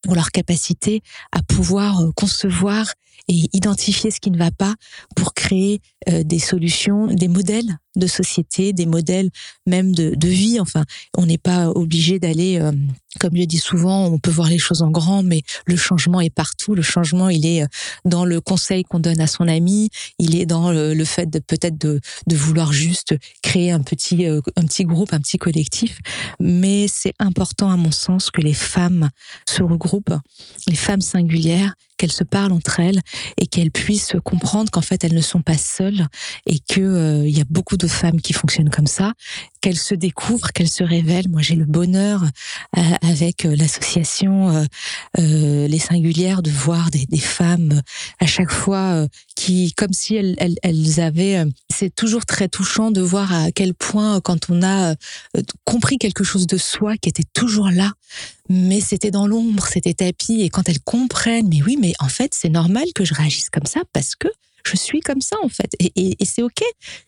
pour 0.02 0.16
leur 0.16 0.32
capacité 0.32 1.04
à 1.34 1.42
pouvoir 1.44 2.02
concevoir 2.16 2.86
et 3.28 3.50
identifier 3.54 4.12
ce 4.12 4.20
qui 4.20 4.32
ne 4.32 4.38
va 4.38 4.52
pas 4.52 4.76
pour 5.16 5.34
créer 5.34 5.82
euh, 6.10 6.24
des 6.24 6.40
solutions, 6.40 7.08
des 7.08 7.28
modèles 7.28 7.78
de 8.00 8.08
société, 8.08 8.74
des 8.74 8.86
modèles 8.86 9.30
même 9.68 9.94
de, 9.94 10.28
vie. 10.28 10.60
Enfin, 10.60 10.86
on 11.18 11.26
n'est 11.26 11.38
pas 11.38 11.70
obligé 11.70 12.20
d'aller, 12.20 12.60
euh, 12.60 12.72
comme 13.20 13.36
je 13.36 13.44
dis 13.44 13.58
souvent, 13.58 14.06
on 14.06 14.20
peut 14.20 14.32
voir 14.32 14.50
les 14.50 14.58
choses 14.58 14.82
en 14.82 14.90
grand, 14.90 15.24
mais 15.24 15.44
le 15.66 15.76
changement 15.76 16.22
est 16.22 16.30
partout. 16.30 16.76
Le 16.76 16.82
changement, 16.82 17.30
il 17.30 17.46
est 17.46 17.64
euh, 17.64 17.68
dans 18.06 18.26
le 18.26 18.42
conseil 18.42 18.84
qu'on 18.84 19.00
donne 19.00 19.22
à 19.22 19.28
son 19.28 19.48
ami, 19.48 19.90
il 20.18 20.36
est 20.36 20.46
dans 20.46 20.72
le, 20.72 21.06
fait 21.06 21.30
de 21.30 21.40
peut-être 21.40 21.78
de, 21.78 22.00
vouloir 22.32 22.72
juste 22.72 23.16
créer 23.42 23.72
un 23.72 23.82
petit, 23.82 24.26
un 24.26 24.66
petit 24.66 24.86
groupe, 24.86 25.14
un 25.14 25.20
petit 25.20 25.38
collectif. 25.38 26.00
Mais 26.40 26.88
c'est 26.88 27.14
important, 27.20 27.70
à 27.70 27.78
mon 27.78 27.92
sens, 27.92 28.32
que 28.32 28.42
les 28.42 28.54
femmes 28.54 29.10
se 29.48 29.62
regroupent, 29.64 30.16
les 30.68 30.76
femmes 30.76 31.02
singulières, 31.02 31.76
qu'elles 32.00 32.12
se 32.12 32.24
parlent 32.24 32.54
entre 32.54 32.80
elles 32.80 33.02
et 33.38 33.46
qu'elles 33.46 33.72
puissent 33.72 34.16
comprendre 34.24 34.72
qu'en 34.72 34.82
fait 34.82 35.04
elles 35.04 35.14
ne 35.14 35.22
sont 35.22 35.42
pas 35.42 35.58
seules 35.58 36.08
et 36.48 36.60
que 36.60 36.80
euh, 36.80 37.30
y 37.30 37.42
a 37.42 37.46
beaucoup 37.50 37.78
de 37.78 37.88
femmes 37.90 38.22
qui 38.22 38.34
fonctionnent 38.34 38.70
comme 38.70 38.88
ça, 38.88 39.14
qu'elles 39.62 39.78
se 39.78 39.96
découvrent, 39.96 40.52
qu'elles 40.52 40.70
se 40.70 40.84
révèlent. 40.84 41.30
Moi, 41.30 41.42
j'ai 41.42 41.56
le 41.56 41.66
bonheur 41.66 42.24
euh, 42.78 42.82
avec 43.02 43.46
euh, 43.46 43.56
l'association 43.56 44.68
les 45.18 45.80
singulières 45.80 46.42
de 46.42 46.52
voir 46.52 46.90
des, 46.92 47.18
femmes 47.18 47.82
à 48.20 48.26
chaque 48.26 48.52
fois 48.52 49.06
qui, 49.36 49.74
comme 49.74 49.94
si 49.94 50.16
elles 50.16 51.00
avaient. 51.02 51.44
c'est 51.70 51.94
toujours 51.94 52.26
très 52.26 52.48
touchant 52.48 52.92
de 52.92 53.02
voir 53.02 53.34
à 53.34 53.52
quel 53.52 53.74
point 53.74 54.22
quand 54.22 54.50
on 54.50 54.64
a 54.64 54.96
compris 55.66 55.98
quelque 55.98 56.24
chose 56.24 56.48
de 56.48 56.58
soi 56.58 56.98
qui 56.98 57.10
était 57.10 57.28
toujours 57.34 57.70
là, 57.70 57.92
mais 58.50 58.82
c'était 58.82 59.12
dans 59.12 59.28
l'ombre, 59.28 59.66
c'était 59.68 59.94
tapis. 59.94 60.42
Et 60.42 60.50
quand 60.50 60.68
elles 60.70 60.82
comprennent, 60.82 61.48
mais 61.48 61.62
oui, 61.62 61.78
mais 61.80 61.94
en 62.00 62.10
fait, 62.10 62.34
c'est 62.34 62.50
normal 62.50 62.86
que 62.96 63.06
je 63.06 63.14
réagisse 63.14 63.50
comme 63.50 63.66
ça 63.66 63.82
parce 63.94 64.16
que 64.16 64.28
je 64.66 64.76
suis 64.76 65.00
comme 65.02 65.22
ça 65.22 65.36
en 65.44 65.50
fait. 65.50 65.76
Et, 65.80 66.16
c'est 66.24 66.44
ok. 66.44 66.62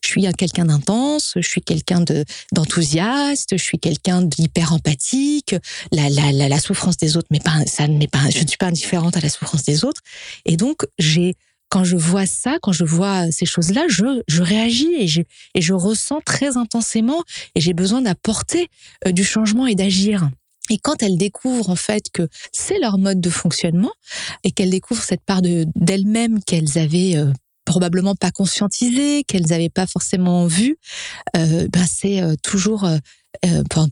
Je 0.04 0.10
suis 0.10 0.28
quelqu'un 0.38 0.66
d'intense 0.66 1.34
je 1.36 1.48
suis 1.48 1.62
quelqu'un 1.62 2.02
de 2.02 2.26
d'enthousiaste 2.52 3.58
je 3.58 3.64
suis 3.64 3.80
quelqu'un 3.80 4.22
d'hyper 4.22 4.74
empathique 4.74 5.56
la, 5.92 6.10
la, 6.10 6.32
la, 6.32 6.50
la, 6.50 6.60
souffrance 6.60 6.98
des 6.98 7.18
autres 7.18 7.28
mais 7.32 7.40
pas 7.40 7.66
ça 7.66 7.88
ne 7.88 8.06
pas 8.08 8.30
je 8.30 8.42
ne 8.42 8.48
suis 8.48 8.58
pas 8.58 8.68
indifférente 8.68 9.18
à 9.18 9.22
la 9.22 9.30
souffrance 9.30 9.64
des 9.64 9.86
autres. 9.86 10.02
Et 10.46 10.58
donc 10.58 10.86
j'ai 10.98 11.36
quand 11.72 11.86
je 11.86 11.96
vois 11.96 12.26
ça, 12.26 12.58
quand 12.62 12.74
je 12.74 12.84
vois 12.84 13.32
ces 13.32 13.46
choses-là, 13.46 13.86
je, 13.88 14.22
je 14.28 14.44
réagis 14.44 14.94
et 15.00 15.08
je, 15.08 15.22
et 15.56 15.62
je 15.62 15.74
ressens 15.74 16.20
très 16.26 16.58
intensément 16.58 17.24
et 17.56 17.62
j'ai 17.62 17.74
besoin 17.74 18.02
d'apporter 18.02 18.68
euh, 19.08 19.14
du 19.14 19.24
changement 19.24 19.66
et 19.68 19.74
d'agir. 19.74 20.30
Et 20.72 20.78
quand 20.78 21.04
elles 21.04 21.18
découvrent 21.18 21.70
en 21.70 21.76
fait 21.76 22.06
que 22.14 22.30
c'est 22.54 22.80
leur 22.80 22.98
mode 22.98 23.20
de 23.20 23.30
fonctionnement 23.30 23.92
et 24.46 24.52
qu'elles 24.52 24.70
découvrent 24.70 25.04
cette 25.04 25.22
part 25.26 25.42
de 25.42 25.66
d'elles-mêmes 25.76 26.42
qu'elles 26.42 26.78
avaient 26.78 27.18
euh, 27.18 27.34
probablement 27.66 28.16
pas 28.16 28.32
conscientisée, 28.32 29.26
qu'elles 29.26 29.48
n'avaient 29.48 29.70
pas 29.70 29.86
forcément 29.86 30.48
vue, 30.48 30.78
euh, 31.36 31.68
ben 31.68 31.86
c'est 31.86 32.22
euh, 32.22 32.36
toujours 32.42 32.90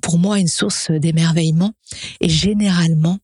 pour 0.01 0.19
moi 0.19 0.39
une 0.39 0.47
source 0.47 0.89
d'émerveillement. 0.91 1.73
Et 2.21 2.29
généralement, 2.29 3.19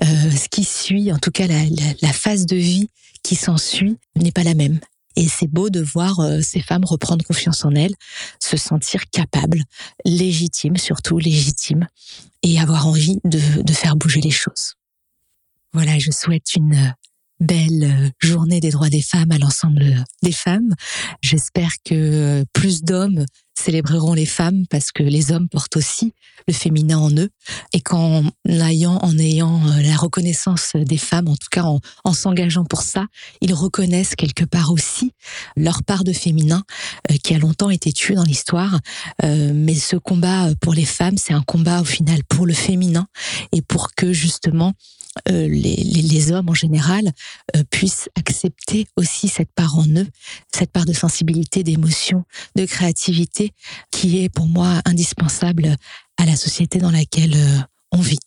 ce 0.00 0.48
qui 0.48 0.64
suit, 0.64 1.12
en 1.12 1.18
tout 1.18 1.30
cas 1.30 1.46
la, 1.46 1.62
la 2.00 2.12
phase 2.12 2.46
de 2.46 2.56
vie 2.56 2.88
qui 3.22 3.34
s'ensuit, 3.34 3.98
n'est 4.16 4.32
pas 4.32 4.44
la 4.44 4.54
même. 4.54 4.80
Et 5.16 5.28
c'est 5.28 5.48
beau 5.48 5.70
de 5.70 5.80
voir 5.80 6.20
euh, 6.20 6.40
ces 6.42 6.60
femmes 6.60 6.84
reprendre 6.84 7.24
confiance 7.24 7.64
en 7.64 7.74
elles, 7.74 7.94
se 8.40 8.56
sentir 8.56 9.08
capables, 9.10 9.62
légitimes, 10.04 10.76
surtout 10.76 11.18
légitimes, 11.18 11.86
et 12.42 12.60
avoir 12.60 12.86
envie 12.86 13.18
de, 13.24 13.62
de 13.62 13.72
faire 13.72 13.96
bouger 13.96 14.20
les 14.20 14.30
choses. 14.30 14.74
Voilà, 15.72 15.98
je 15.98 16.10
souhaite 16.10 16.54
une 16.54 16.94
belle 17.40 18.12
journée 18.20 18.60
des 18.60 18.70
droits 18.70 18.88
des 18.88 19.02
femmes 19.02 19.32
à 19.32 19.38
l'ensemble 19.38 20.04
des 20.22 20.32
femmes. 20.32 20.74
J'espère 21.22 21.72
que 21.84 22.44
plus 22.52 22.82
d'hommes 22.82 23.24
célébreront 23.58 24.14
les 24.14 24.26
femmes 24.26 24.66
parce 24.68 24.92
que 24.92 25.02
les 25.02 25.32
hommes 25.32 25.48
portent 25.48 25.76
aussi 25.76 26.14
le 26.46 26.54
féminin 26.54 26.98
en 26.98 27.10
eux 27.10 27.30
et 27.72 27.80
qu'en 27.80 28.22
ayant, 28.48 28.98
en 29.02 29.18
ayant 29.18 29.60
euh, 29.66 29.82
la 29.82 29.96
reconnaissance 29.96 30.72
des 30.76 30.98
femmes, 30.98 31.28
en 31.28 31.36
tout 31.36 31.48
cas 31.50 31.64
en, 32.04 32.12
s'engageant 32.12 32.64
pour 32.64 32.82
ça, 32.82 33.06
ils 33.40 33.54
reconnaissent 33.54 34.14
quelque 34.14 34.44
part 34.44 34.72
aussi 34.72 35.12
leur 35.56 35.82
part 35.82 36.04
de 36.04 36.12
féminin 36.12 36.62
euh, 37.10 37.16
qui 37.22 37.34
a 37.34 37.38
longtemps 37.38 37.70
été 37.70 37.92
tuée 37.92 38.14
dans 38.14 38.24
l'histoire. 38.24 38.78
Euh, 39.24 39.52
mais 39.54 39.74
ce 39.74 39.96
combat 39.96 40.48
pour 40.60 40.74
les 40.74 40.84
femmes, 40.84 41.16
c'est 41.16 41.32
un 41.32 41.42
combat 41.42 41.80
au 41.80 41.84
final 41.84 42.22
pour 42.24 42.46
le 42.46 42.54
féminin 42.54 43.06
et 43.52 43.62
pour 43.62 43.94
que 43.94 44.12
justement 44.12 44.74
les, 45.26 45.48
les, 45.48 46.32
hommes 46.32 46.48
en 46.48 46.54
général 46.54 47.12
puissent 47.70 48.08
accepter 48.16 48.86
aussi 48.96 49.28
cette 49.28 49.52
part 49.52 49.78
en 49.78 49.86
eux, 49.86 50.06
cette 50.54 50.70
part 50.70 50.84
de 50.84 50.92
sensibilité, 50.92 51.62
d'émotion, 51.62 52.24
de 52.54 52.64
créativité 52.64 53.52
qui 53.90 54.22
est 54.22 54.28
pour 54.28 54.46
moi 54.46 54.80
indispensable 54.84 55.76
à 56.16 56.26
la 56.26 56.36
société 56.36 56.78
dans 56.78 56.90
laquelle 56.90 57.34
euh, 57.34 57.58
on 57.92 57.98
vit. 57.98 58.18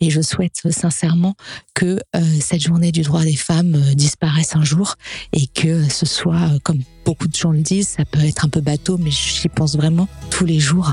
Et 0.00 0.10
je 0.10 0.20
souhaite 0.20 0.60
sincèrement 0.70 1.34
que 1.74 1.98
euh, 2.16 2.20
cette 2.40 2.60
journée 2.60 2.92
du 2.92 3.02
droit 3.02 3.22
des 3.22 3.36
femmes 3.36 3.74
euh, 3.74 3.94
disparaisse 3.94 4.54
un 4.54 4.64
jour 4.64 4.94
et 5.32 5.46
que 5.46 5.88
ce 5.88 6.06
soit, 6.06 6.50
comme 6.62 6.80
beaucoup 7.04 7.28
de 7.28 7.34
gens 7.34 7.52
le 7.52 7.60
disent, 7.60 7.88
ça 7.88 8.04
peut 8.04 8.24
être 8.24 8.44
un 8.44 8.48
peu 8.48 8.60
bateau, 8.60 8.98
mais 8.98 9.10
j'y 9.10 9.48
pense 9.48 9.76
vraiment 9.76 10.08
tous 10.30 10.44
les 10.44 10.60
jours, 10.60 10.92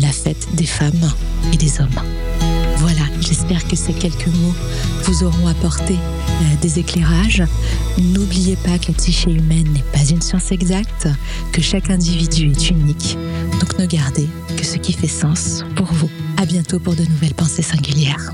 la 0.00 0.12
fête 0.12 0.54
des 0.54 0.66
femmes 0.66 1.12
et 1.52 1.56
des 1.56 1.80
hommes. 1.80 2.37
Voilà, 2.78 3.02
j'espère 3.20 3.66
que 3.66 3.76
ces 3.76 3.92
quelques 3.92 4.28
mots 4.28 4.54
vous 5.04 5.24
auront 5.24 5.48
apporté 5.48 5.94
euh, 5.94 6.56
des 6.62 6.78
éclairages. 6.78 7.42
N'oubliez 7.98 8.56
pas 8.56 8.78
que 8.78 8.88
la 8.88 8.94
psyché 8.94 9.32
humaine 9.32 9.68
n'est 9.72 9.82
pas 9.92 10.04
une 10.08 10.22
science 10.22 10.52
exacte, 10.52 11.08
que 11.52 11.60
chaque 11.60 11.90
individu 11.90 12.50
est 12.50 12.70
unique. 12.70 13.18
Donc 13.60 13.78
ne 13.78 13.86
gardez 13.86 14.28
que 14.56 14.64
ce 14.64 14.76
qui 14.76 14.92
fait 14.92 15.08
sens 15.08 15.64
pour 15.74 15.86
vous. 15.86 16.10
À 16.36 16.46
bientôt 16.46 16.78
pour 16.78 16.94
de 16.94 17.02
nouvelles 17.02 17.34
pensées 17.34 17.62
singulières. 17.62 18.32